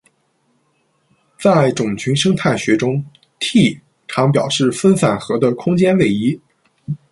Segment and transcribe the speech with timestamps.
[1.39, 3.05] 在种群生态学中
[3.39, 6.41] ，“t” 常表示分散核的空间位移。